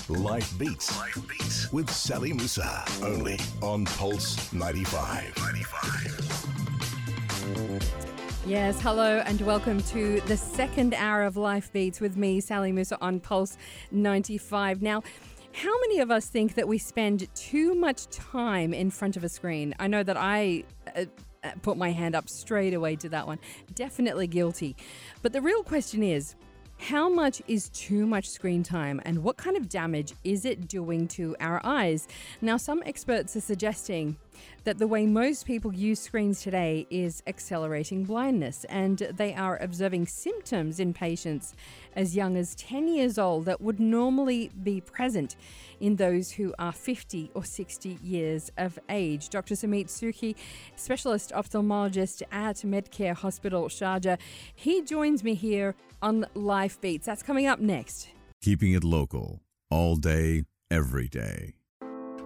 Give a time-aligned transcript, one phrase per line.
[0.08, 0.96] Life Beats.
[0.98, 2.84] Life Beats with Sally Musa.
[3.02, 5.36] Only on Pulse 95.
[5.36, 8.11] 95.
[8.44, 12.98] Yes, hello and welcome to the second hour of Life Beats with me, Sally Musa,
[13.00, 13.56] on Pulse
[13.92, 14.82] 95.
[14.82, 15.04] Now,
[15.52, 19.28] how many of us think that we spend too much time in front of a
[19.28, 19.76] screen?
[19.78, 20.64] I know that I
[20.96, 21.04] uh,
[21.44, 23.38] uh, put my hand up straight away to that one.
[23.76, 24.74] Definitely guilty.
[25.22, 26.34] But the real question is,
[26.78, 31.06] how much is too much screen time and what kind of damage is it doing
[31.08, 32.08] to our eyes?
[32.40, 34.16] Now, some experts are suggesting
[34.64, 40.06] that the way most people use screens today is accelerating blindness, and they are observing
[40.06, 41.54] symptoms in patients
[41.96, 45.36] as young as 10 years old that would normally be present
[45.80, 49.28] in those who are 50 or 60 years of age.
[49.28, 49.54] Dr.
[49.54, 50.34] Sumit Sukhi,
[50.76, 54.18] specialist ophthalmologist at Medcare Hospital Sharjah,
[54.54, 57.06] he joins me here on Life Beats.
[57.06, 58.08] That's coming up next.
[58.42, 61.54] Keeping it local all day, every day.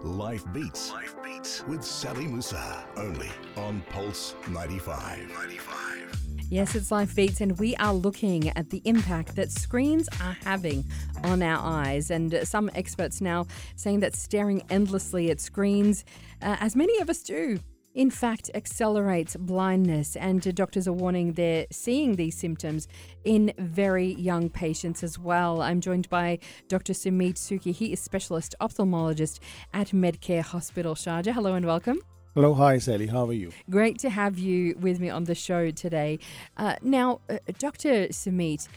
[0.03, 0.93] Life Beats.
[0.93, 2.85] Life Beats with Sally Musa.
[2.97, 5.29] Only on Pulse 95.
[5.29, 6.21] 95.
[6.51, 10.85] Yes, it's Life Beats, and we are looking at the impact that screens are having
[11.25, 12.11] on our eyes.
[12.11, 16.05] And uh, some experts now saying that staring endlessly at screens,
[16.43, 17.59] uh, as many of us do,
[17.97, 20.17] in fact, accelerates blindness.
[20.17, 22.87] And uh, doctors are warning they're seeing these symptoms
[23.25, 25.63] in very young patients as well.
[25.63, 26.39] I'm joined by
[26.69, 26.93] Dr.
[26.93, 27.75] Sumit Suki.
[27.75, 29.41] He is specialist ophthalmologist
[29.73, 31.33] at Medcare Hospital Sharjah.
[31.33, 31.99] Hello and welcome.
[32.35, 33.07] Hello, hi Sally.
[33.07, 33.51] How are you?
[33.71, 36.19] Great to have you with me on the show today.
[36.59, 38.09] Uh, now, uh, Dr.
[38.09, 38.69] Sumit,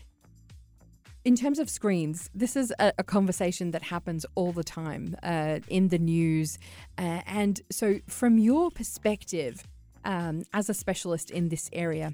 [1.26, 5.60] in terms of screens, this is a, a conversation that happens all the time uh,
[5.68, 6.58] in the news.
[6.98, 9.64] Uh, and so, from your perspective,
[10.06, 12.14] um, as a specialist in this area,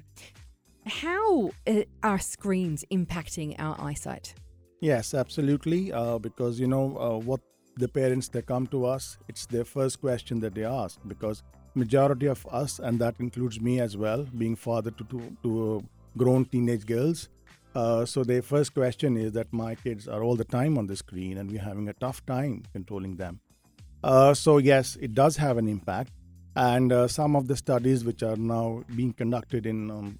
[0.86, 4.34] how uh, are screens impacting our eyesight?
[4.80, 5.92] Yes, absolutely.
[5.92, 7.40] Uh, because you know uh, what
[7.76, 11.42] the parents they come to us, it's their first question that they ask because
[11.74, 15.84] majority of us, and that includes me as well, being father to to, to
[16.16, 17.28] grown teenage girls.
[17.76, 20.96] Uh, so their first question is that my kids are all the time on the
[20.96, 23.38] screen and we're having a tough time controlling them.
[24.02, 26.10] Uh, so yes, it does have an impact.
[26.54, 30.18] And uh, some of the studies which are now being conducted in um,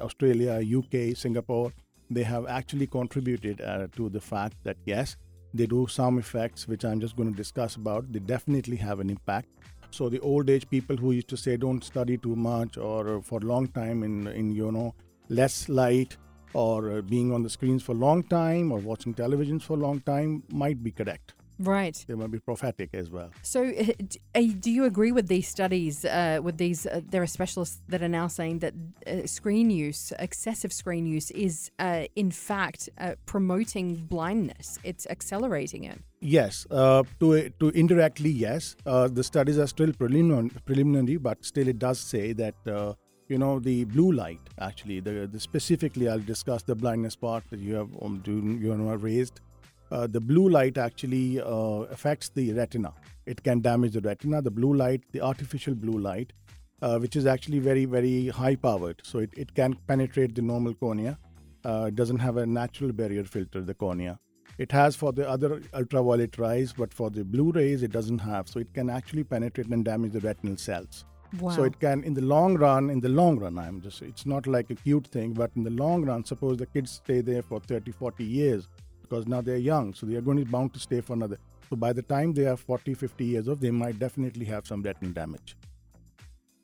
[0.00, 1.72] Australia, UK, Singapore,
[2.10, 5.16] they have actually contributed uh, to the fact that yes,
[5.54, 8.12] they do some effects, which I'm just going to discuss about.
[8.12, 9.46] They definitely have an impact.
[9.92, 13.38] So the old age people who used to say don't study too much or for
[13.38, 14.92] a long time in in you know
[15.28, 16.16] less light
[16.56, 19.80] or uh, being on the screens for a long time or watching televisions for a
[19.80, 21.34] long time might be correct.
[21.58, 22.04] Right.
[22.06, 23.30] They might be prophetic as well.
[23.42, 23.92] So, uh,
[24.34, 26.04] uh, do you agree with these studies?
[26.04, 28.74] Uh, with these, uh, there are specialists that are now saying that
[29.06, 34.78] uh, screen use, excessive screen use, is uh, in fact uh, promoting blindness.
[34.84, 35.98] It's accelerating it.
[36.20, 38.76] Yes, uh, to to indirectly yes.
[38.84, 42.94] Uh, the studies are still preliminary, preliminary, but still it does say that uh,
[43.28, 45.00] you know the blue light actually.
[45.00, 49.40] The, the specifically, I'll discuss the blindness part that you have um, you know raised.
[49.90, 52.92] Uh, the blue light actually uh, affects the retina.
[53.24, 54.42] It can damage the retina.
[54.42, 56.32] The blue light, the artificial blue light,
[56.82, 60.74] uh, which is actually very very high powered, so it, it can penetrate the normal
[60.74, 61.18] cornea.
[61.64, 64.18] Uh, it doesn't have a natural barrier filter, the cornea.
[64.58, 68.48] It has for the other ultraviolet rays, but for the blue rays, it doesn't have.
[68.48, 71.04] So it can actually penetrate and damage the retinal cells.
[71.40, 71.50] Wow.
[71.50, 74.46] So it can, in the long run, in the long run, I'm just, it's not
[74.46, 77.60] like a cute thing, but in the long run, suppose the kids stay there for
[77.60, 78.68] 30, 40 years
[79.02, 79.94] because now they're young.
[79.94, 81.38] So they are going to be bound to stay for another.
[81.70, 84.82] So by the time they are 40, 50 years old, they might definitely have some
[84.82, 85.56] retinal damage.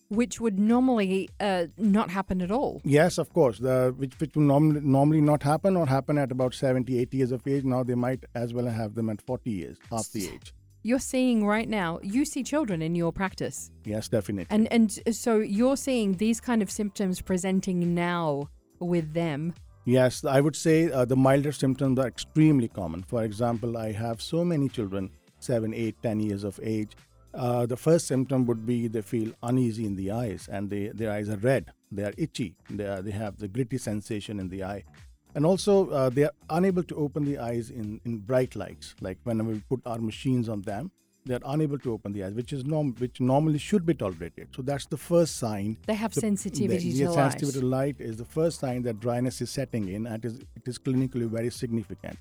[0.09, 2.83] Which would normally uh, not happen at all.
[2.85, 3.59] Yes, of course.
[3.59, 7.33] The which, which will normally normally not happen or happen at about 70, 80 years
[7.33, 7.65] of age.
[7.65, 10.53] Now they might as well have them at 40 years, half the age.
[10.85, 12.01] You're seeing right now.
[12.03, 14.55] You see children in your practice, Yes, definitely.
[14.55, 18.49] and and so you're seeing these kind of symptoms presenting now
[18.81, 19.55] with them.
[19.85, 23.03] Yes, I would say uh, the milder symptoms are extremely common.
[23.03, 26.93] For example, I have so many children, 7, 8, 10 years of age.
[27.35, 31.11] Uh, the first symptom would be they feel uneasy in the eyes and they, their
[31.11, 34.63] eyes are red, they are itchy, they, are, they have the gritty sensation in the
[34.63, 34.85] eye.
[35.35, 38.95] And also, uh, they are unable to open the eyes in, in bright lights.
[39.01, 40.91] Like when we put our machines on them,
[41.25, 44.49] they're unable to open the eyes, which is norm, which normally should be tolerated.
[44.55, 45.77] So that's the first sign.
[45.87, 47.31] They have The- sensitivity the, to the light.
[47.33, 50.39] sensitivity to light is the first sign that dryness is setting in, and it is,
[50.57, 52.19] it is clinically very significant.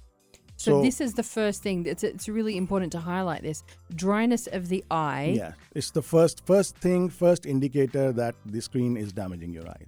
[0.57, 1.87] So, this is the first thing.
[1.87, 3.63] It's it's really important to highlight this
[3.95, 5.33] dryness of the eye.
[5.35, 9.87] yeah, it's the first first thing, first indicator that the screen is damaging your eyes.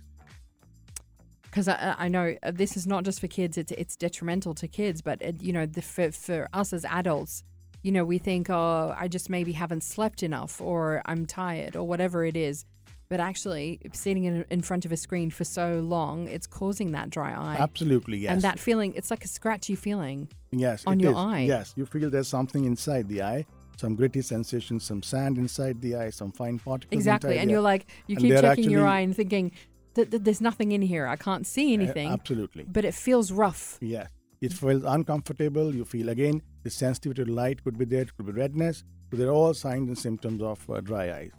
[1.54, 4.68] Because I, I know uh, this is not just for kids; it's it's detrimental to
[4.68, 5.02] kids.
[5.02, 7.44] But it, you know, the, for for us as adults,
[7.84, 11.88] you know, we think, oh, I just maybe haven't slept enough, or I'm tired, or
[11.88, 12.66] whatever it is.
[13.08, 17.12] But actually, sitting in, in front of a screen for so long, it's causing that
[17.12, 17.58] dry eye.
[17.60, 18.32] Absolutely, yes.
[18.32, 20.30] And that feeling, it's like a scratchy feeling.
[20.52, 21.18] yes, on your is.
[21.18, 21.42] eye.
[21.42, 23.46] Yes, you feel there's something inside the eye,
[23.78, 26.98] some gritty sensation, some sand inside the eye, some fine particles.
[26.98, 27.38] Exactly.
[27.38, 29.52] And you're like, you And keep checking your eye and thinking,
[29.96, 31.06] that that there's nothing in here.
[31.08, 32.10] I can't see Uh, anything.
[32.10, 32.64] absolutely.
[32.64, 33.78] But it feels rough.
[33.82, 34.10] Yes.
[34.42, 35.74] It feels uncomfortable.
[35.74, 38.02] You feel again the sensitivity to light could be there.
[38.02, 38.84] It could be redness.
[39.10, 41.32] So they're all signs and symptoms of uh, dry eyes.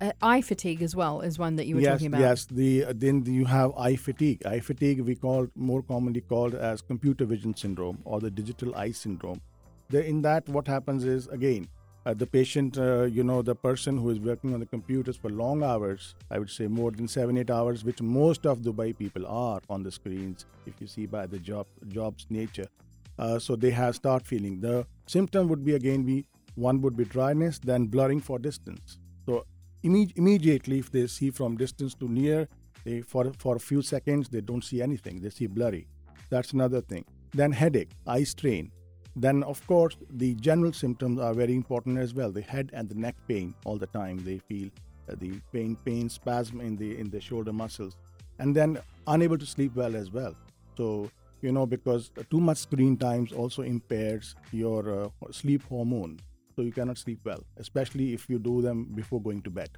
[0.00, 2.20] Uh, eye fatigue as well is one that you were yes, talking about.
[2.20, 2.44] yes.
[2.46, 4.44] The uh, then you have eye fatigue.
[4.46, 8.92] Eye fatigue we call more commonly called as computer vision syndrome or the digital eye
[8.92, 9.40] syndrome.
[9.90, 11.68] The, in that, what happens is again
[12.04, 15.30] uh, the patient, uh, you know, the person who is working on the computers for
[15.30, 16.14] long hours.
[16.30, 19.82] I would say more than seven, eight hours, which most of Dubai people are on
[19.82, 20.46] the screens.
[20.66, 22.66] If you see by the job job's nature,
[23.18, 27.04] uh, so they have start feeling the symptom would be again be one would be
[27.04, 28.98] dryness, then blurring for distance.
[29.26, 29.46] So
[29.84, 32.48] imme- immediately, if they see from distance to near,
[32.84, 35.20] they for for a few seconds they don't see anything.
[35.20, 35.86] They see blurry.
[36.30, 37.04] That's another thing.
[37.32, 38.72] Then headache, eye strain.
[39.16, 42.30] Then of course the general symptoms are very important as well.
[42.30, 44.18] The head and the neck pain all the time.
[44.24, 44.70] They feel
[45.08, 47.96] uh, the pain, pain, spasm in the in the shoulder muscles,
[48.38, 50.34] and then unable to sleep well as well.
[50.76, 51.10] So
[51.42, 56.18] you know because too much screen times also impairs your uh, sleep hormone,
[56.56, 59.70] so you cannot sleep well, especially if you do them before going to bed.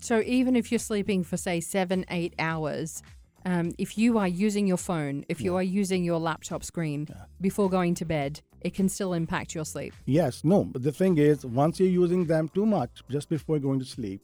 [0.00, 3.02] So even if you're sleeping for say seven, eight hours,
[3.44, 7.08] um, if you are using your phone, if you are using your laptop screen
[7.40, 9.94] before going to bed, it can still impact your sleep.
[10.06, 13.78] Yes, no, but the thing is, once you're using them too much just before going
[13.78, 14.20] to sleep,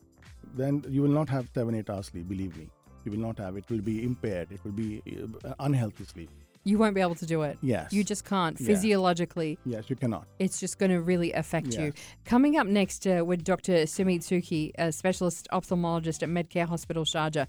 [0.54, 2.28] then you will not have seven, eight hours sleep.
[2.28, 2.68] Believe me,
[3.04, 3.56] you will not have.
[3.56, 4.52] It will be impaired.
[4.52, 5.02] It will be
[5.44, 6.30] uh, unhealthy sleep.
[6.66, 7.58] You won't be able to do it.
[7.60, 7.92] Yes.
[7.92, 8.56] You just can't.
[8.58, 10.26] Physiologically, Yes, you cannot.
[10.38, 11.92] it's just going to really affect you.
[12.24, 13.72] Coming up next uh, with Dr.
[13.84, 17.46] Sumit Suki, a specialist ophthalmologist at Medcare Hospital Sharjah.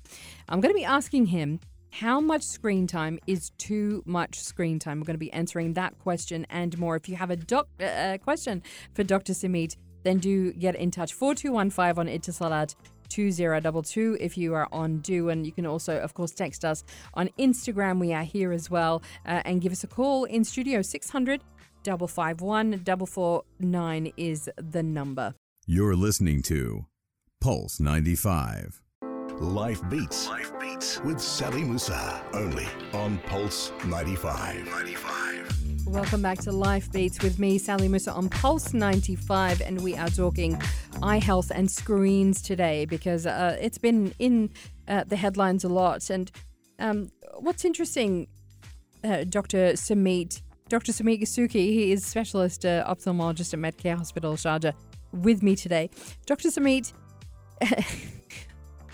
[0.50, 1.62] I'm going to be asking him
[2.00, 5.00] how much screen time is too much screen time.
[5.00, 6.98] We're going to be answering that question and more.
[6.98, 8.62] If you have a doc- uh, uh, question
[8.94, 9.32] for Dr.
[9.32, 11.14] Sumit, then do get in touch.
[11.14, 12.76] 4215 on Etisalat
[13.08, 16.84] 2022 if you are on du and you can also of course text us
[17.14, 20.82] on instagram we are here as well uh, and give us a call in studio
[20.82, 21.40] 600
[21.86, 25.36] 551 449 is the number
[25.68, 26.88] You're listening to
[27.40, 28.85] Pulse 95.
[29.40, 30.30] Life Beats.
[30.30, 32.24] Life Beats with Sally Musa.
[32.32, 34.66] Only on Pulse 95.
[34.66, 35.88] 95.
[35.88, 40.08] Welcome back to Life Beats with me, Sally Musa, on Pulse 95, and we are
[40.08, 40.60] talking
[41.04, 44.52] eye health and screens today because uh, it's been in
[44.88, 46.10] uh, the headlines a lot.
[46.10, 46.32] And
[46.80, 48.28] um, what's interesting,
[49.04, 49.76] uh, Dr.
[49.76, 50.94] Samit, Dr.
[50.94, 54.74] Samit Gasuki, he is specialist uh, ophthalmologist at Medcare Hospital Sharjah,
[55.12, 55.90] with me today.
[56.26, 56.50] Dr.
[56.52, 56.94] Samit,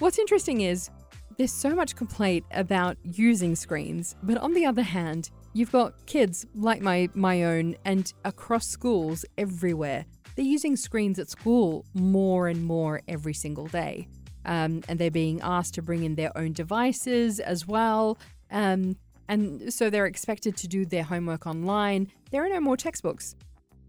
[0.02, 0.90] what's interesting is
[1.38, 6.46] there's so much complaint about using screens, but on the other hand, you've got kids
[6.56, 10.06] like my my own and across schools everywhere.
[10.36, 14.08] They're using screens at school more and more every single day,
[14.46, 18.18] um, and they're being asked to bring in their own devices as well.
[18.50, 22.12] Um, and so they're expected to do their homework online.
[22.32, 23.36] There are no more textbooks.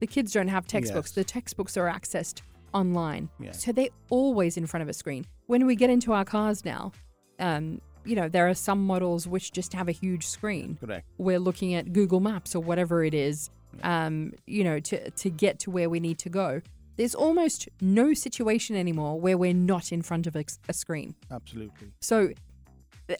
[0.00, 1.10] The kids don't have textbooks.
[1.10, 1.14] Yes.
[1.14, 2.42] The textbooks are accessed
[2.74, 3.28] online.
[3.40, 3.52] Yeah.
[3.52, 5.26] So they're always in front of a screen.
[5.46, 6.92] When we get into our cars now,
[7.38, 10.76] um, you know, there are some models which just have a huge screen.
[10.80, 11.06] Correct.
[11.18, 13.50] We're looking at Google Maps or whatever it is,
[13.82, 16.62] um, you know, to, to get to where we need to go.
[16.96, 21.14] There's almost no situation anymore where we're not in front of a, a screen.
[21.30, 21.92] Absolutely.
[22.00, 22.30] So,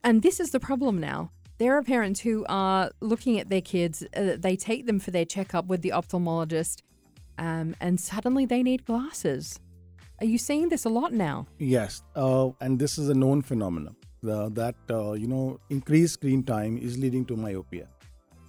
[0.05, 1.31] and this is the problem now.
[1.59, 5.25] There are parents who are looking at their kids, uh, they take them for their
[5.25, 6.83] checkup with the ophthalmologist,
[7.39, 9.61] um, and suddenly they need glasses.
[10.23, 11.49] Are you seeing this a lot now?
[11.59, 16.45] Yes, uh, and this is a known phenomenon the, that uh, you know increased screen
[16.45, 17.89] time is leading to myopia.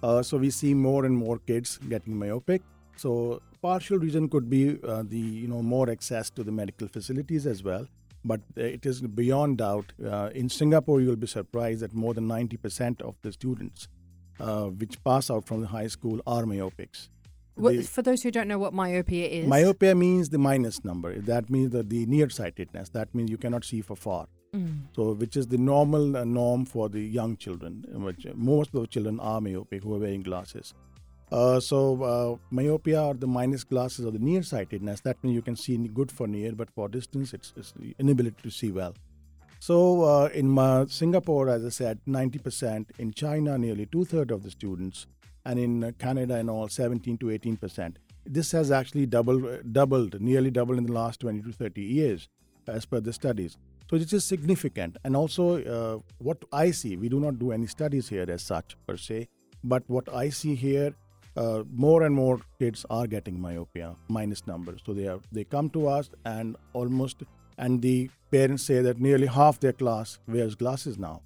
[0.00, 2.62] Uh, so we see more and more kids getting myopic.
[2.94, 7.44] So partial reason could be uh, the you know more access to the medical facilities
[7.44, 7.88] as well.
[8.24, 9.92] But it is beyond doubt.
[10.00, 13.88] Uh, in Singapore, you'll be surprised that more than 90% of the students
[14.38, 17.08] uh, which pass out from the high school are myopics.
[17.56, 21.18] What, The- for those who don't know what myopia is, myopia means the minus number.
[21.20, 22.88] That means that the nearsightedness.
[22.90, 24.26] That means you cannot see for far.
[24.54, 24.82] Mm.
[24.94, 27.84] So, which is the normal uh, norm for the young children.
[27.92, 30.74] in Which most of the children are myopic who are wearing glasses.
[31.32, 35.00] Uh, so, uh, myopia or the minus glasses or the nearsightedness.
[35.00, 38.36] That means you can see good for near, but for distance, it's, it's the inability
[38.42, 38.94] to see well.
[39.58, 42.86] So, uh, in my, Singapore, as I said, 90%.
[42.98, 45.06] In China, nearly two thirds of the students,
[45.44, 47.98] and in Canada and all, 17 to 18 percent.
[48.26, 52.28] This has actually doubled, doubled, nearly doubled in the last 20 to 30 years,
[52.66, 53.58] as per the studies.
[53.90, 54.96] So this is significant.
[55.04, 58.76] And also, uh, what I see, we do not do any studies here as such
[58.86, 59.28] per se,
[59.62, 60.94] but what I see here,
[61.36, 64.80] uh, more and more kids are getting myopia minus numbers.
[64.86, 67.24] So they are they come to us and almost,
[67.58, 71.20] and the parents say that nearly half their class wears glasses now.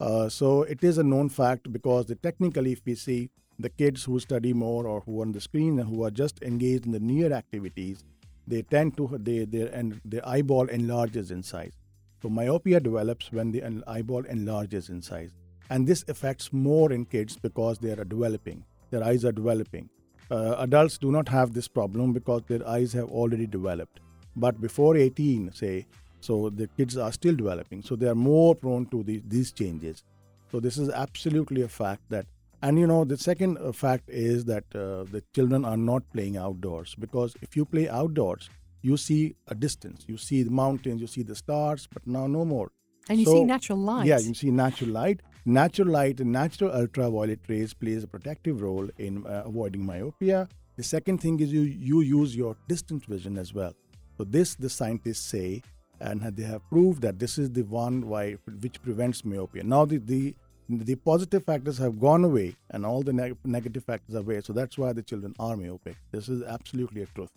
[0.00, 4.04] Uh, so it is a known fact because the technically, if we see the kids
[4.04, 6.92] who study more or who are on the screen and who are just engaged in
[6.92, 8.04] the near activities,
[8.46, 11.76] they tend to they their and their eyeball enlarges in size.
[12.22, 15.30] So myopia develops when the eyeball enlarges in size,
[15.70, 18.64] and this affects more in kids because they are developing.
[18.90, 19.90] Their eyes are developing.
[20.30, 24.00] Uh, adults do not have this problem because their eyes have already developed.
[24.36, 25.86] But before 18, say,
[26.20, 30.04] so the kids are still developing, so they are more prone to the, these changes.
[30.50, 32.26] So this is absolutely a fact that,
[32.62, 36.36] and you know, the second uh, fact is that uh, the children are not playing
[36.36, 38.48] outdoors because if you play outdoors,
[38.82, 42.44] you see a distance, you see the mountains, you see the stars, but now no
[42.44, 42.70] more.
[43.10, 44.06] and you So- see natural light.
[44.06, 45.20] Yeah, you see natural light.
[45.46, 50.46] Natural light and natural ultraviolet rays plays a protective role in uh, avoiding myopia.
[50.76, 53.72] The second thing is you you use your distance vision as well.
[54.18, 55.62] So this the scientists say,
[56.00, 58.24] and they have proved that this is the one why
[58.66, 59.62] which prevents myopia.
[59.64, 60.22] Now the the
[60.68, 64.40] the positive factors have gone away and all the neg- negative factors are away.
[64.42, 65.96] So that's why the children are myopic.
[66.12, 67.30] This is absolutely a truth.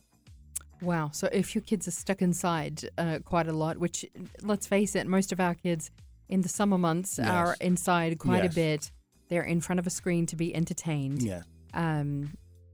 [0.82, 1.12] Wow.
[1.14, 4.06] So if your kids are stuck inside uh, quite a lot, which
[4.42, 5.92] let's face it, most of our kids
[6.28, 8.52] in the summer months are inside quite Yes.
[8.54, 8.92] a bit.
[9.30, 11.22] They're in front of a screen to be entertained.
[11.22, 11.44] Yeah.
[11.74, 12.34] Um,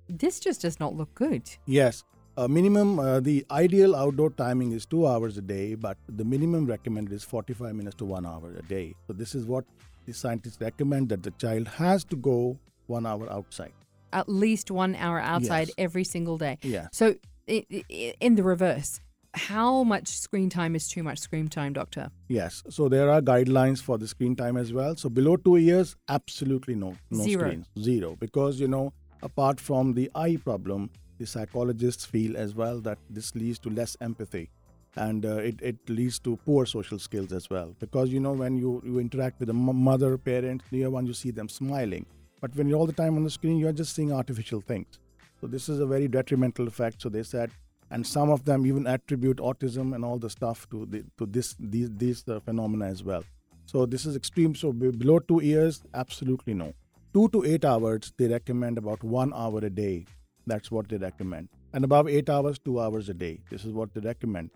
[0.10, 1.44] this just does not look good.
[1.66, 2.04] Yes.
[2.38, 6.66] Uh, minimum, uh, the ideal outdoor timing is two hours a day, but the minimum
[6.68, 8.94] recommended is 45 minutes to one hour a day.
[9.08, 9.66] So, this is what
[10.08, 13.74] the scientists recommend that the child has to go one hour outside.
[14.14, 15.76] At least one hour outside Yes.
[15.78, 16.58] every single day.
[16.64, 16.88] Yeah.
[16.94, 17.16] So
[17.48, 19.02] in the reverse,
[19.34, 22.10] how much screen time is too much screen time, doctor?
[22.28, 22.64] Yes.
[22.70, 24.96] So, there are guidelines for the screen time as well.
[24.96, 26.96] So, below two years, absolutely no.
[27.12, 27.42] No Zero.
[27.42, 27.68] screens.
[27.80, 28.16] Zero.
[28.20, 33.36] Because, you know, apart from the eye problem, the psychologists feel as well that this
[33.36, 34.50] leads to less empathy
[34.96, 37.76] and uh, it, it leads to poor social skills as well.
[37.80, 41.32] Because you know when you, you interact with a mother parent near one you see
[41.32, 42.06] them smiling.
[42.42, 45.00] But when you're all the time on the screen you're just seeing artificial things.
[45.42, 47.52] So this is a very detrimental effect so they said.
[47.90, 51.56] And some of them even attribute autism and all the stuff to the, to this
[51.60, 53.24] these these uh, phenomena as well.
[53.66, 56.74] So this is extreme so below 2 years absolutely no.
[57.14, 60.06] 2 to 8 hours they recommend about 1 hour a day.
[60.48, 61.50] That's what they recommend.
[61.74, 63.40] And above eight hours, two hours a day.
[63.50, 64.50] This is what they recommend.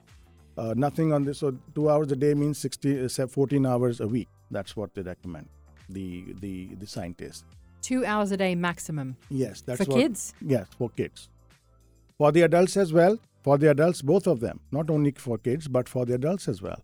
[0.62, 1.40] Uh, nothing on this.
[1.40, 4.28] So two hours a day means 60, uh, 14 hours a week.
[4.52, 5.48] That's what they recommend.
[5.90, 7.44] The the the scientists.
[7.82, 10.34] Two hours a day maximum Yes, that's for what, kids.
[10.56, 11.30] Yes, for kids.
[12.20, 13.18] For the adults as well.
[13.42, 14.60] For the adults, both of them.
[14.72, 16.84] Not only for kids, but for the adults as well.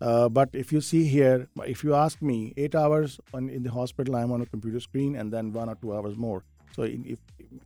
[0.00, 3.70] Uh, but if you see here, if you ask me, eight hours on, in the
[3.70, 6.44] hospital, I'm on a computer screen, and then one or two hours more.
[6.76, 7.20] So in, if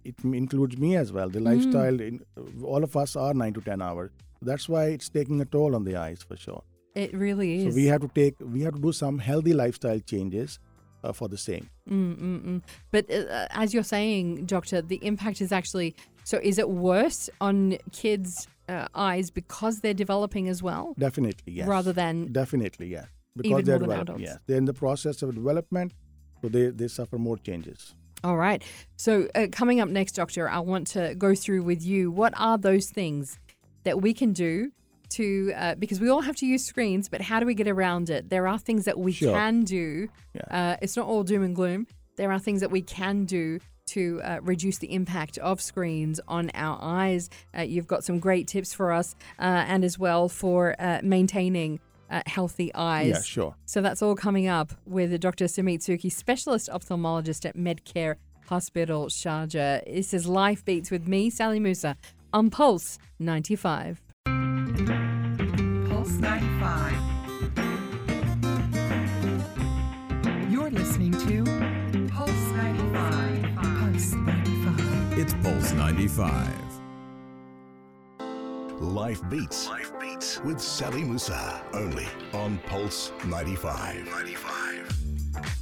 [0.04, 2.20] it includes me as well, the lifestyle, in,
[2.62, 4.12] all of us are nine to ten hours.
[4.42, 6.62] That's why it's taking a toll on the eyes for sure.
[6.94, 7.74] It really is.
[7.74, 10.58] So we have to take, we have to do some healthy lifestyle changes
[11.04, 11.68] uh, for the same.
[11.88, 12.62] Mm-mm-mm.
[12.90, 16.38] But uh, as you're saying, doctor, the impact is actually so.
[16.42, 21.68] Is it worse on kids' uh, eyes because they're developing as well, Definitely, yes.
[21.68, 23.06] rather than Definitely, yes.
[23.36, 24.20] Because they're developing.
[24.20, 25.92] Yes, they're in the process of development,
[26.42, 27.94] so they, they suffer more changes.
[28.24, 28.62] All right.
[28.96, 32.58] So, uh, coming up next, Doctor, I want to go through with you what are
[32.58, 33.38] those things
[33.88, 34.70] that we can do
[35.10, 38.10] to, uh, because we all have to use screens, but how do we get around
[38.10, 38.28] it?
[38.28, 39.32] There are things that we Sure.
[39.34, 40.08] can do.
[40.34, 40.42] Yeah.
[40.50, 41.86] Uh, it's not all doom and gloom.
[42.16, 43.58] There are things that we can do
[43.94, 47.30] to uh, reduce the impact of screens on our eyes.
[47.56, 51.80] Uh, you've got some great tips for us uh, and as well for uh, maintaining
[52.10, 53.08] uh, healthy eyes.
[53.14, 53.54] Yeah, sure.
[53.64, 55.46] So that's all coming up with Dr.
[55.46, 58.16] Sumit Suki, specialist ophthalmologist at Medcare
[58.48, 59.84] Hospital, Sharjah.
[59.86, 61.96] This is Life Beats with me, Sally Musa,
[62.32, 64.02] on Pulse 95.
[64.24, 66.92] Pulse 95.
[70.50, 71.44] You're listening to
[72.10, 73.54] Pulse 95.
[73.54, 75.18] Pulse 95.
[75.18, 76.54] It's Pulse 95.
[78.80, 79.68] Life Beats.
[79.68, 81.62] Life Beats with Sally Musa.
[81.72, 84.06] Only on Pulse 95.
[84.06, 84.67] 95.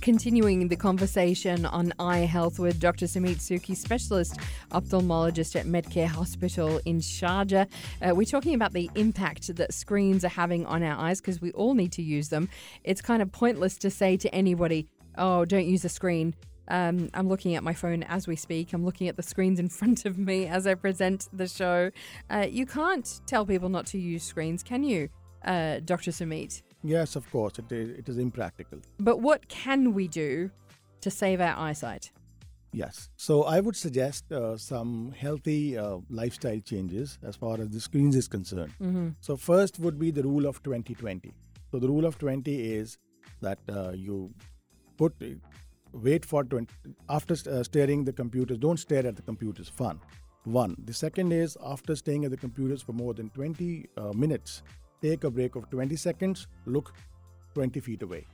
[0.01, 3.07] Continuing the conversation on eye health with Dr.
[3.07, 4.39] Samit Suki, specialist
[4.71, 7.67] ophthalmologist at Medcare Hospital in Sharjah.
[8.01, 11.51] Uh, we're talking about the impact that screens are having on our eyes because we
[11.53, 12.49] all need to use them.
[12.85, 14.87] It's kind of pointless to say to anybody,
[15.19, 16.35] oh, don't use a screen.
[16.69, 18.73] Um, I'm looking at my phone as we speak.
[18.73, 21.91] I'm looking at the screens in front of me as I present the show.
[22.31, 25.09] Uh, you can't tell people not to use screens, can you,
[25.45, 26.13] uh, Dr.
[26.13, 26.63] Samit?
[26.87, 28.79] Yes, of course, it is, it is impractical.
[29.01, 30.51] But what can we do
[31.01, 32.13] to save our eyesight?
[32.73, 33.09] Yes.
[33.17, 38.15] So I would suggest uh, some healthy uh, lifestyle changes as far as the screens
[38.15, 38.73] is concerned.
[38.81, 39.09] Mm-hmm.
[39.21, 41.33] So first would be the rule of 2020.
[41.73, 42.99] So the rule of 20 is
[43.41, 44.33] that uh, you
[44.97, 45.13] put
[45.93, 46.73] wait for 20
[47.09, 50.01] after uh, staring the computers don't stare at the computers fun
[50.45, 54.63] one the second is after staying at the computers for more than 20 uh, minutes
[55.03, 56.93] take a break of 20 seconds look
[57.55, 58.27] 20 feet away.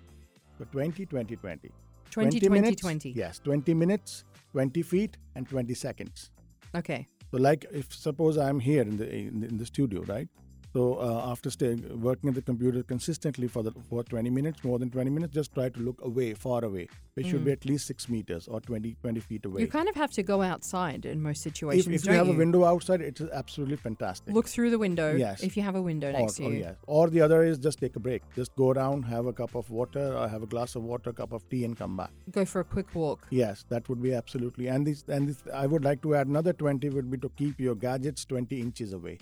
[0.59, 1.71] So 20 20 20
[2.11, 2.83] 20, 20, minutes?
[2.83, 3.11] 20.
[3.11, 6.31] yes 20 minutes 20 feet and 20 seconds.
[6.75, 7.07] Okay.
[7.31, 10.29] so like if suppose i'm here in the in the, in the studio right
[10.73, 14.79] so uh, after staying working at the computer consistently for the for 20 minutes, more
[14.79, 16.89] than 20 minutes, just try to look away, far away.
[17.15, 19.61] It should be at least six meters or 20 20 feet away.
[19.61, 19.65] Mm.
[19.65, 21.87] You kind of have to go outside in most situations.
[21.87, 24.33] if you don't have a window outside, it is absolutely fantastic.
[24.35, 25.43] Look through the window Yes.
[25.43, 26.61] if you have a window or, next to or you.
[26.61, 26.77] yes.
[26.87, 28.23] or the other is just take a break.
[28.35, 31.33] Just go down, have a cup of water, or have a glass of water, cup
[31.33, 32.11] of tea, and come back.
[32.31, 33.27] Go for a quick walk.
[33.29, 34.69] Yes, that would be absolutely.
[34.69, 37.61] And this, and this, I would like to add another 20 would be to keep
[37.61, 39.19] your gadgets 20 inches away.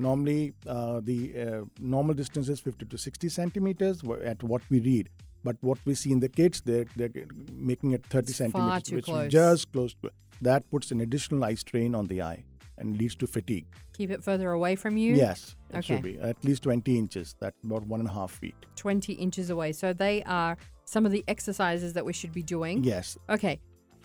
[0.00, 5.10] Normally, uh, the uh, normal distance is 50 to 60 centimeters at what we read.
[5.44, 7.10] But what we see in the kids, they're, they're
[7.52, 9.26] making it 30 It's centimeters, which close.
[9.26, 10.10] is just close to
[10.42, 12.44] That puts an additional eye strain on the eye
[12.78, 13.66] and leads to fatigue.
[13.92, 15.14] Keep it further away from you.
[15.14, 15.82] Yes, it Okay.
[15.96, 17.34] should be at least 20 inches.
[17.40, 18.54] That's about one and a half feet.
[18.76, 19.72] 20 inches away.
[19.72, 22.82] So they are some of the exercises that we should be doing.
[22.84, 23.60] Yes, Okay.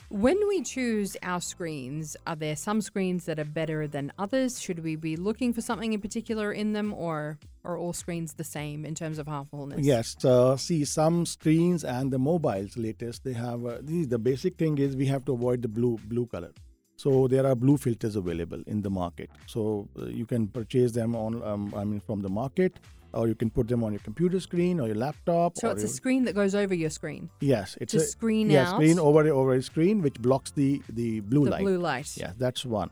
[0.09, 4.61] When we choose our screens, are there some screens that are better than others?
[4.61, 8.43] Should we be looking for something in particular in them, or are all screens the
[8.43, 9.79] same in terms of harmfulness?
[9.83, 13.65] Yes, uh, see some screens and the mobiles latest they have.
[13.65, 16.51] Uh, the, the basic thing is we have to avoid the blue blue color.
[16.97, 19.31] So there are blue filters available in the market.
[19.47, 22.77] So uh, you can purchase them on um, I mean from the market,
[23.15, 25.57] or you can put them on your computer screen or your laptop.
[25.57, 27.29] So it's a screen that goes over your screen.
[27.41, 30.81] yes, it's to a screen yeah, out screen over over a screen which blocks the
[30.89, 31.61] the blue the light.
[31.63, 32.15] blue light.
[32.17, 32.89] Yeah, that's one.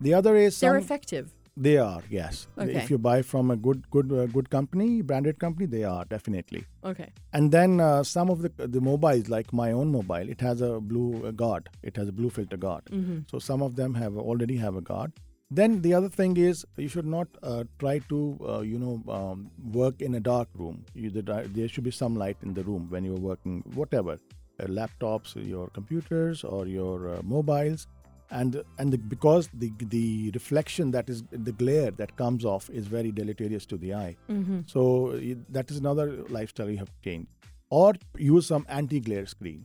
[0.00, 1.32] The other is They're some, effective.
[1.56, 2.46] they are yes.
[2.58, 2.74] Okay.
[2.80, 6.64] If you buy from a good good uh, good company, branded company, they are definitely.
[6.84, 7.08] Okay.
[7.32, 10.72] And then uh, some of the the mobiles, like my own mobile, it has a
[10.80, 11.70] blue uh, guard.
[11.82, 12.84] It has a blue filter guard.
[12.90, 13.20] Mm-hmm.
[13.30, 15.12] So some of them have already have a guard.
[15.50, 19.50] Then the other thing is you should not uh, try to uh, you know um,
[19.72, 20.84] work in a dark room.
[20.94, 21.22] You, the,
[21.54, 24.18] there should be some light in the room when you're working, whatever,
[24.58, 27.86] uh, laptops, your computers, or your uh, mobiles.
[28.32, 32.88] And and the, because the the reflection that is the glare that comes off is
[32.88, 34.16] very deleterious to the eye.
[34.28, 34.62] Mm-hmm.
[34.66, 37.28] So that is another lifestyle you have to change.
[37.70, 39.64] Or use some anti-glare screen.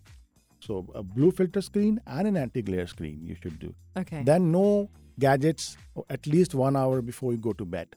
[0.59, 3.73] So a blue filter screen and an anti-glare screen you should do.
[3.97, 4.21] Okay.
[4.23, 4.91] Then no
[5.25, 5.77] gadgets
[6.09, 7.87] at least one hour before you go to bed.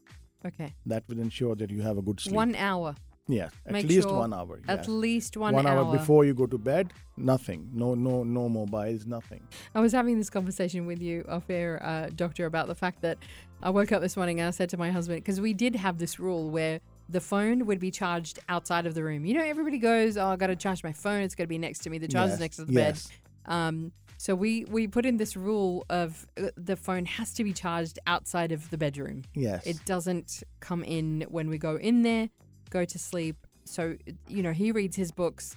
[0.51, 0.71] okay.
[0.93, 2.37] That will ensure that you have a good sleep.
[2.45, 2.91] One hour.
[3.27, 4.55] yes, at Make least sure one hour.
[4.75, 4.89] At yes.
[5.05, 5.63] least one, hour.
[5.63, 5.85] one hour.
[5.85, 6.93] hour before you go to bed.
[7.17, 7.61] Nothing.
[7.83, 9.03] No, no, no mobiles.
[9.17, 9.43] Nothing.
[9.75, 13.17] I was having this conversation with you off air, uh, Doctor, about the fact that
[13.63, 15.97] I woke up this morning and I said to my husband, because we did have
[16.05, 16.77] this rule where
[17.17, 19.25] the phone would be charged outside of the room.
[19.25, 21.21] You know, everybody goes, Oh, I got to charge my phone.
[21.23, 21.97] It's got to be next to me.
[21.99, 23.09] The charger's Yes, next to the yes.
[23.09, 23.53] bed.
[23.57, 23.77] Um,
[24.19, 27.99] so we, we put in this rule of uh, the phone has to be charged
[28.07, 29.23] outside of the bedroom.
[29.35, 29.67] Yes.
[29.67, 32.29] It doesn't come in when we go in there,
[32.71, 33.37] go to sleep.
[33.65, 33.97] So,
[34.29, 35.57] you know, he reads his books.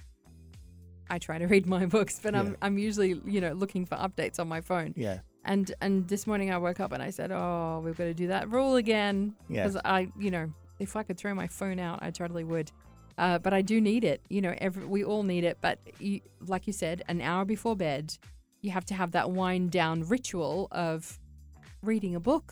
[1.10, 4.38] I try to read my books, but I'm I'm usually, you know, looking for updates
[4.38, 4.94] on my phone.
[4.96, 5.20] yeah.
[5.44, 8.26] And and this morning I woke up and I said, "Oh, we've got to do
[8.26, 9.62] that rule again." Yeah.
[9.66, 12.70] Because I, you know, if I could throw my phone out, I totally would.
[13.16, 14.20] Uh, but I do need it.
[14.28, 15.58] You know, every, we all need it.
[15.60, 18.16] But you, like you said, an hour before bed,
[18.68, 21.18] you have to have that wind down ritual of
[21.90, 22.46] reading a book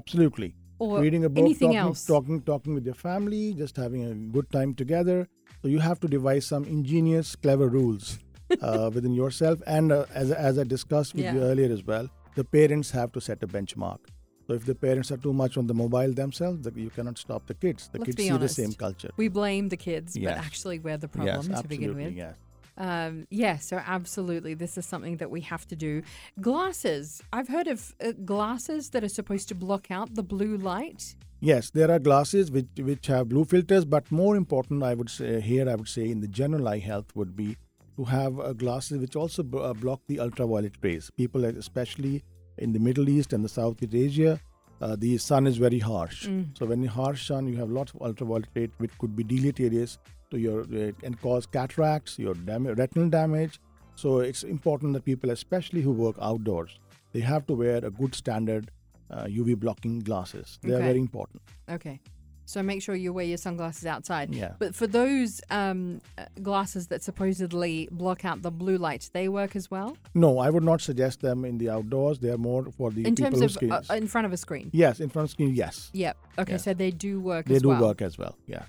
[0.00, 0.54] Absolutely.
[0.78, 2.04] or reading a book, anything talking, else.
[2.14, 5.18] talking, talking with your family, just having a good time together.
[5.62, 8.18] So you have to devise some ingenious, clever rules
[8.62, 9.60] uh, within yourself.
[9.66, 13.20] And uh, as as I discussed with you earlier as well, the parents have to
[13.28, 13.98] set a benchmark.
[14.46, 17.42] So if the parents are too much on the mobile themselves, the, you cannot stop
[17.48, 17.88] the kids.
[17.92, 18.56] The Let's kids see honest.
[18.56, 19.10] the same culture.
[19.16, 20.36] We blame the kids, Yes.
[20.36, 22.12] but actually we're the yes, problem to begin with.
[22.14, 22.34] yes.
[22.78, 26.02] Um, yeah, so absolutely, this is something that we have to do.
[26.40, 27.22] Glasses.
[27.32, 31.16] I've heard of uh, glasses that are supposed to block out the blue light.
[31.40, 35.40] Yes, there are glasses which which have blue filters, but more important, I would say
[35.40, 37.56] here, I would say in the general eye health would be
[37.96, 41.10] to have uh, glasses which also b- uh, block the ultraviolet rays.
[41.16, 42.22] People, uh, especially
[42.58, 44.40] in the Middle East and the Southeast Asia,
[44.80, 46.28] uh, the sun is very harsh.
[46.54, 49.98] So when you harsh sun, you have lots of ultraviolet rate which could be deleterious
[50.30, 53.60] to your uh, and cause cataracts, your dam- retinal damage.
[53.94, 56.78] So it's important that people, especially who work outdoors,
[57.12, 58.70] they have to wear a good standard
[59.10, 60.58] uh, UV blocking glasses.
[60.62, 61.42] They are very important.
[61.70, 62.00] Okay.
[62.48, 64.32] So make sure you wear your sunglasses outside.
[64.32, 64.52] Yeah.
[64.60, 69.56] But for those um, uh, glasses that supposedly block out the blue light, they work
[69.56, 72.20] as well No, I would not suggest them in the outdoors.
[72.20, 74.70] They are more for the in terms of uh, in front of a screen.
[74.72, 75.54] yes, in front of screen.
[75.54, 76.16] Yes, Yep.
[76.38, 76.52] Okay.
[76.52, 76.58] Yeah.
[76.58, 77.46] So they do work.
[77.46, 77.80] they do well.
[77.80, 78.36] work as well.
[78.46, 78.62] Yeah.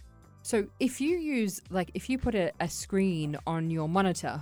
[0.48, 4.42] So if you use like if you put a, a screen on your monitor,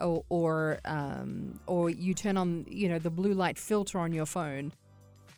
[0.00, 4.26] or or um, or you turn on you know the blue light filter on your
[4.26, 4.72] phone,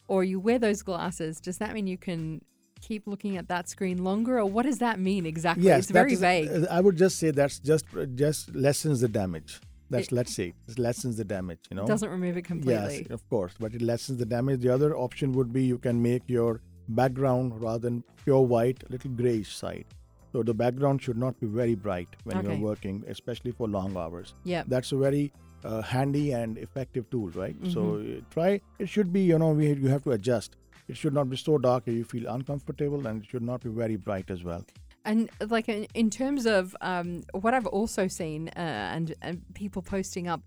[0.09, 2.41] or you wear those glasses, does that mean you can
[2.81, 5.65] keep looking at that screen longer, or what does that mean exactly?
[5.65, 6.49] Yes, it's very is- vague.
[6.49, 9.61] uh, I would just say that's just just lessens the damage.
[9.91, 11.61] That's It- let's say it lessens the damage.
[11.69, 11.87] You know.
[11.87, 13.01] Doesn't remove it completely.
[13.03, 14.61] Yes, of course, but it lessens the damage.
[14.61, 18.93] The other option would be you can make your background rather than pure white, a
[18.93, 19.85] little grayish side.
[20.33, 22.49] So the background should not be very bright when Okay.
[22.49, 24.35] you're working, especially for long hours.
[24.45, 24.65] Yeah.
[24.67, 25.33] That's a very
[25.65, 27.57] uh, handy and effective tool, right?
[27.75, 28.19] So Mm-hmm.
[28.19, 28.61] uh, try.
[28.79, 30.57] It should be, you know, we, you have to adjust.
[30.89, 33.71] It should not be so dark that you feel uncomfortable, and it should not be
[33.71, 34.65] very bright as well.
[35.05, 38.61] And like in, in terms of um, what I've also seen, uh,
[38.95, 40.43] and and people posting up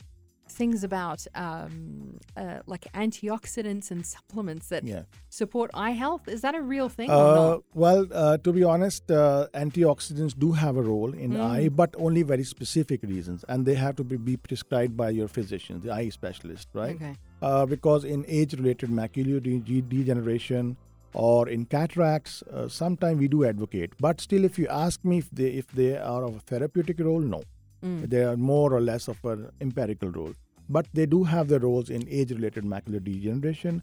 [0.51, 5.03] things about um, uh, like antioxidants and supplements that Yeah.
[5.29, 6.27] support eye health.
[6.27, 7.63] Is that a real thing or Uh, not?
[7.73, 11.41] well, uh, to be honest, uh, antioxidants do have a role in Mm.
[11.51, 15.27] eye, but only very specific reasons, and they have to be, be prescribed by your
[15.27, 16.95] physician, the eye specialist, right?
[16.95, 17.15] Okay.
[17.41, 20.75] Uh, because in age-related macular de- de- degeneration
[21.13, 23.93] or in cataracts, uh, sometimes we do advocate.
[23.99, 27.19] But still, if you ask me if they if they are of a therapeutic role,
[27.21, 27.41] no,
[27.83, 28.09] Mm.
[28.09, 30.33] they are more or less of an empirical role.
[30.69, 33.81] But they do have their roles in age-related macular degeneration,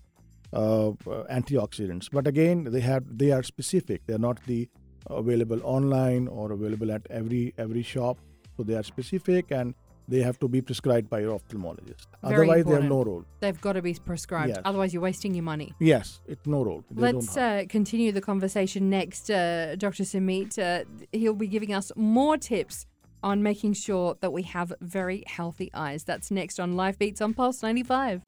[0.53, 0.93] uh, uh,
[1.31, 2.09] antioxidants.
[2.11, 4.07] But again, they have they are specific.
[4.07, 4.69] They are not the
[5.09, 8.19] available online or available at every every shop.
[8.57, 9.75] So they are specific and
[10.09, 12.07] they have to be prescribed by your ophthalmologist.
[12.23, 13.25] Very Otherwise, they have no role.
[13.41, 14.51] They've got to be prescribed.
[14.51, 14.59] Yes.
[14.65, 15.75] Otherwise, you're wasting your money.
[15.81, 16.85] Yes, it's no role.
[16.91, 19.31] They Let's uh, continue the conversation next.
[19.31, 20.05] Uh, Dr.
[20.05, 22.87] Samit, uh, he'll be giving us more tips
[23.27, 26.05] on making sure that we have very healthy eyes.
[26.05, 28.23] That's next on Life Beats on Pulse 95.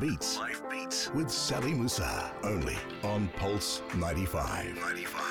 [0.00, 0.38] Beats.
[0.38, 2.32] Life Beats with Sally Musa.
[2.42, 4.74] Only on Pulse 95.
[4.76, 5.30] 95.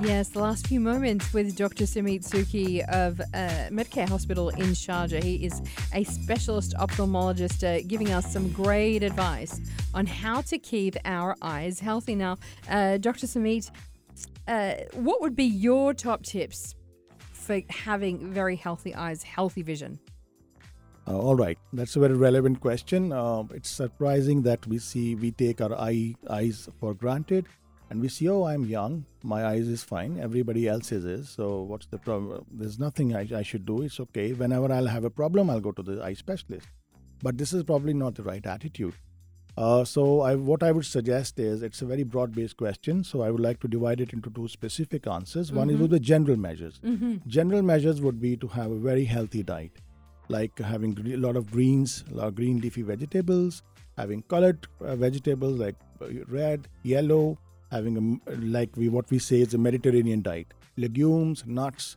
[0.00, 1.84] Yes, the last few moments with Dr.
[1.84, 3.24] Sumit Suki of uh,
[3.70, 5.20] Medcare Hospital in Sharjah.
[5.22, 5.60] He is
[5.92, 9.60] a specialist ophthalmologist uh, giving us some great advice
[9.92, 12.14] on how to keep our eyes healthy.
[12.14, 12.36] Now,
[12.70, 13.26] uh, Dr.
[13.26, 13.72] Sumit,
[14.46, 16.76] uh, what would be your top tips
[17.32, 19.98] for having very healthy eyes, healthy vision?
[21.10, 23.12] Uh, all right, that's a very relevant question.
[23.12, 27.46] Uh, it's surprising that we see we take our eye eyes for granted,
[27.90, 31.28] and we see, oh, I'm young, my eyes is fine, everybody else's is.
[31.28, 32.46] So what's the problem?
[32.52, 33.82] There's nothing I, I should do.
[33.82, 34.34] It's okay.
[34.34, 36.68] Whenever I'll have a problem, I'll go to the eye specialist.
[37.24, 38.94] But this is probably not the right attitude.
[39.58, 43.02] Uh, so I, what I would suggest is it's a very broad-based question.
[43.02, 45.50] So I would like to divide it into two specific answers.
[45.50, 46.80] One is with the general measures.
[47.26, 49.72] General measures would be to have a very healthy diet
[50.30, 53.62] like having a lot of greens, a lot of green leafy vegetables,
[53.96, 57.36] having colored uh, vegetables like uh, red, yellow,
[57.70, 61.96] having a like we what we say is a Mediterranean diet, legumes, nuts.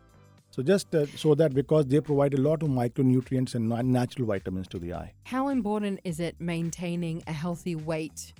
[0.49, 4.67] So just uh, so that because they provide a lot of micronutrients and natural vitamins
[4.69, 5.13] to the eye.
[5.25, 8.33] How important is it maintaining a healthy weight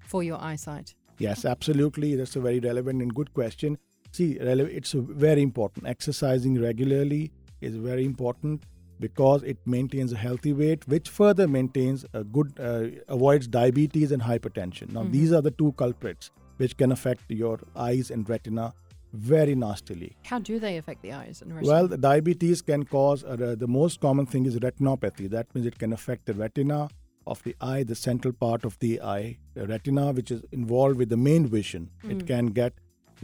[0.00, 0.94] for your eyesight?
[1.18, 2.16] Yes, absolutely.
[2.16, 3.78] That's a very relevant and good question.
[4.12, 5.86] See, it's very important.
[5.86, 8.64] Exercising regularly is very important
[9.00, 14.22] because it maintains a healthy weight, which further maintains a good, uh, avoids diabetes and
[14.22, 14.92] hypertension.
[14.92, 18.72] Now, these are the two culprits which can affect your eyes and retina
[19.12, 20.16] very nastily.
[20.24, 21.72] How do they affect the eyes and retina?
[21.72, 25.30] Well, the diabetes can cause uh, the most common thing is retinopathy.
[25.30, 26.88] That means it can affect the retina
[27.26, 31.08] of the eye, the central part of the eye, the retina, which is involved with
[31.08, 31.90] the main vision.
[32.08, 32.74] It can get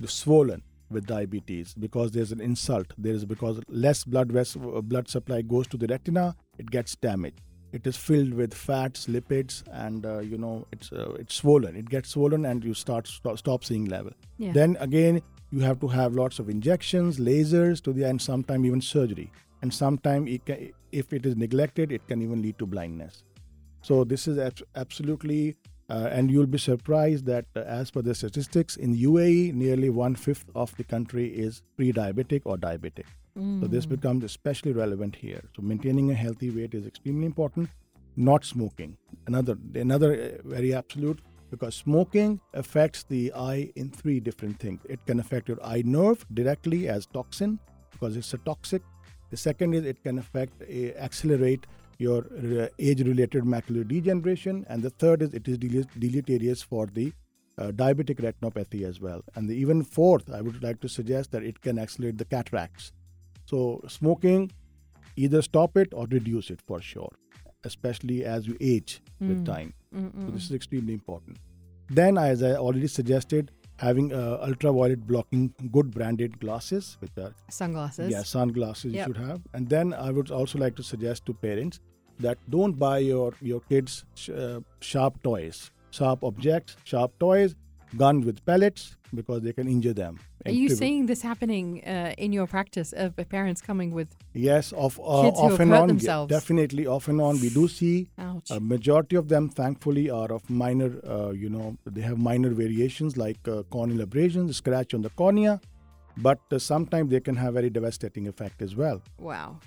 [0.06, 2.92] swollen with diabetes because there's an insult.
[2.98, 6.96] There is because less blood ves- uh, blood supply goes to the retina, it gets
[6.96, 7.40] damaged.
[7.72, 11.76] It is filled with fats, lipids, and uh, you know it's uh, it's swollen.
[11.76, 14.12] It gets swollen, and you start stop, stop seeing level.
[14.38, 14.52] Yeah.
[14.52, 15.22] Then again,
[15.52, 19.30] you have to have lots of injections, lasers to the and sometimes even surgery.
[19.62, 23.22] And sometimes it can, if it is neglected, it can even lead to blindness.
[23.82, 25.56] So this is abs- absolutely,
[25.90, 30.14] uh, and you'll be surprised that uh, as per the statistics in UAE, nearly one
[30.14, 33.06] fifth of the country is pre-diabetic or diabetic.
[33.60, 35.42] So this becomes especially relevant here.
[35.56, 37.70] So maintaining a healthy weight is extremely important.
[38.16, 38.96] Not smoking,
[39.28, 44.80] another another uh, very absolute because smoking affects the eye in three different things.
[44.88, 47.58] It can affect your eye nerve directly as toxin
[47.92, 48.82] because it's a toxic.
[49.30, 51.66] The second is it can affect uh, accelerate
[52.00, 57.12] your uh, age-related macular degeneration, and the third is it is dele- deleterious for the
[57.58, 59.22] uh, diabetic retinopathy as well.
[59.34, 62.92] And the even fourth, I would like to suggest that it can accelerate the cataracts.
[63.46, 64.50] So smoking,
[65.16, 67.10] either stop it or reduce it for sure,
[67.64, 69.74] especially as you age with time.
[69.92, 71.36] So this is extremely important.
[71.90, 78.10] Then, as I already suggested, having uh, ultraviolet blocking good branded glasses, which are Sunglasses.
[78.10, 79.08] yeah, sunglasses Yep.
[79.08, 79.40] you should have.
[79.52, 81.80] And then I would also like to suggest to parents
[82.20, 87.54] that don't buy your your kids sh- uh, sharp toys, sharp objects, sharp toys,
[87.96, 90.18] guns with pellets because they can injure them.
[90.46, 94.98] Are you seeing this happening uh, in your practice of parents coming with Yes, of
[94.98, 96.30] uh, off and on, themselves.
[96.30, 97.40] definitely off and on.
[97.40, 98.50] We do see ouch?
[98.50, 100.90] a majority of them, thankfully, are of minor.
[101.06, 105.60] Uh, you know, they have minor variations like uh, corneal abrasions, scratch on the cornea,
[106.16, 109.02] but uh, sometimes they can have very devastating effect as well.
[109.18, 109.58] wow.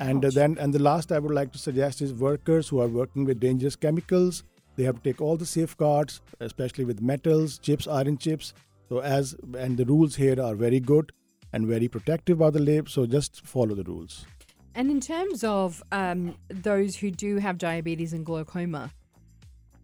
[0.00, 2.88] And uh, then, and the last I would like to suggest is workers who are
[2.88, 4.44] working with dangerous chemicals.
[4.76, 8.54] They have to take all the safeguards, especially with metals, chips, iron chips.
[8.88, 11.12] So as and the rules here are very good
[11.52, 12.88] and very protective of the lab.
[12.88, 14.26] So just follow the rules.
[14.74, 18.90] And in terms of um, those who do have diabetes and glaucoma,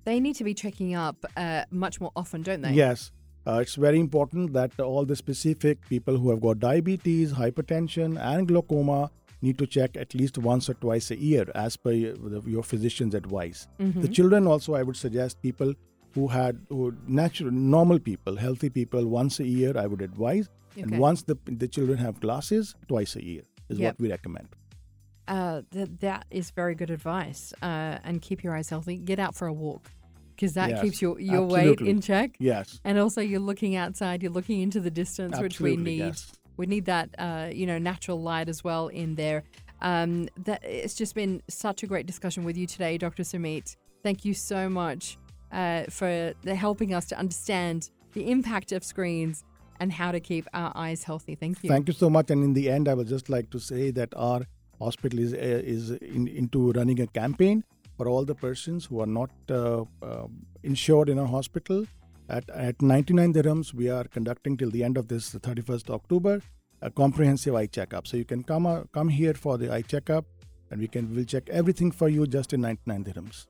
[0.04, 2.72] they need to be checking up uh, much more often, don't they?
[2.72, 3.10] Yes,
[3.46, 8.48] uh, it's very important that all the specific people who have got diabetes, hypertension, and
[8.48, 9.10] glaucoma
[9.42, 13.66] need to check at least once or twice a year, as per your, physician's advice.
[13.78, 14.00] Mm-hmm.
[14.00, 15.74] The children also, I would suggest people
[16.14, 20.48] who had who natural, normal people, healthy people, once a year, I would advise.
[20.72, 20.82] Okay.
[20.82, 23.94] And once the the children have glasses, twice a year is Yep.
[23.94, 24.48] what we recommend.
[25.28, 27.52] Uh, th- that is very good advice.
[27.60, 28.96] Uh, and keep your eyes healthy.
[28.96, 29.90] Get out for a walk
[30.34, 32.36] because that Yes, keeps your, your weight in check.
[32.38, 35.98] Yes, And also, you're looking outside, you're looking into the distance, which we need.
[35.98, 36.32] yes.
[36.56, 39.44] We need that, uh, you know, natural light as well in there.
[39.82, 43.22] Um, that it's just been such a great discussion with you today, Dr.
[43.22, 43.76] Sumit.
[44.02, 45.18] Thank you so much
[45.52, 49.44] uh, for helping us to understand the impact of screens
[49.80, 51.34] and how to keep our eyes healthy.
[51.34, 51.68] Thank you.
[51.68, 52.30] Thank you so much.
[52.30, 54.42] And in the end, I would just like to say that our
[54.78, 57.64] hospital is uh, is in, into running a campaign
[57.96, 60.26] for all the persons who are not uh, uh,
[60.62, 61.86] insured in our hospital.
[62.28, 66.40] At, at 99 dirhams, we are conducting till the end of this 31st October
[66.82, 68.06] a comprehensive eye checkup.
[68.06, 70.26] So you can come uh, come here for the eye checkup,
[70.70, 73.46] and we can we'll check everything for you just in 99 dirhams.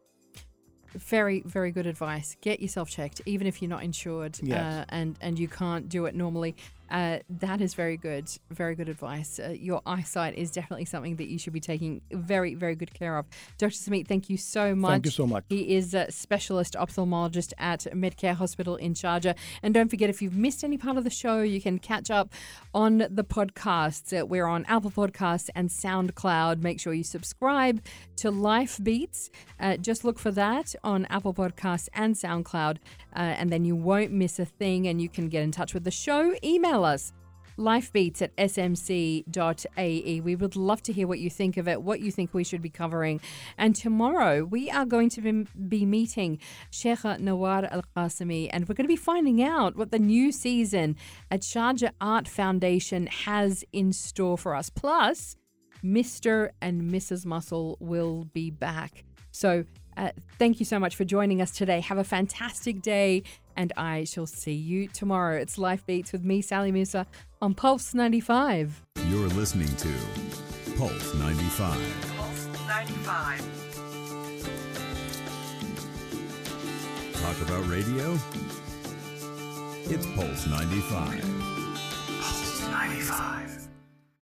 [0.95, 4.61] very very good advice get yourself checked even if you're not insured Yes.
[4.63, 6.55] uh, and and you can't do it normally
[6.91, 9.39] uh, that is very good very good advice.
[9.39, 13.19] Uh, your eyesight is definitely something that you should be taking very very good care
[13.19, 13.27] of.
[13.59, 15.45] Dr Samit thank you so much Thank you so much.
[15.49, 19.35] he is a specialist ophthalmologist at medcare hospital in sharjah.
[19.63, 22.33] And don't forget if you've missed any part of the show you can catch up
[22.75, 24.19] on the podcasts.
[24.19, 26.63] Uh, we're on apple podcasts and soundcloud.
[26.63, 27.83] Make sure you subscribe
[28.17, 29.31] to life beats.
[29.59, 32.77] Uh, just look for that on apple podcasts and soundcloud.
[33.15, 35.85] Uh, and then you won't miss a thing and you can get in touch with
[35.85, 36.35] the show.
[36.45, 37.13] Email us
[37.59, 40.21] lifebeats at smc.ae.
[40.21, 42.63] We would love to hear what you think of it, what you think we should
[42.63, 43.21] be covering.
[43.57, 46.39] And tomorrow we are going to be, be meeting
[46.71, 50.97] Sheikh Nawar Al Qasimi and we're going to be finding out what the new season
[51.31, 54.71] at Sharjah Art Foundation has in store for us.
[54.71, 55.37] Plus,
[55.85, 56.51] Mr.
[56.61, 57.27] and Mrs.
[57.27, 59.05] Muscle will be back.
[59.31, 59.65] So,
[59.97, 61.81] uh, thank you so much for joining us today.
[61.81, 63.23] Have a fantastic day,
[63.57, 65.37] and I shall see you tomorrow.
[65.37, 67.07] It's Life Beats with me, Sally Musa,
[67.41, 68.83] on Pulse 95.
[69.09, 69.89] You're listening to
[70.77, 72.15] Pulse 95.
[72.17, 73.41] Pulse 95.
[77.15, 78.19] Talk about radio?
[79.89, 81.21] It's Pulse 95.
[82.21, 83.66] Pulse 95.